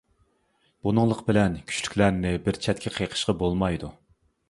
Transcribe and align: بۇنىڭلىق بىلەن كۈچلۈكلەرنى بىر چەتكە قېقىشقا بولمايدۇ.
بۇنىڭلىق 0.87 1.21
بىلەن 1.27 1.59
كۈچلۈكلەرنى 1.73 2.35
بىر 2.49 2.61
چەتكە 2.67 2.97
قېقىشقا 2.99 3.41
بولمايدۇ. 3.45 3.97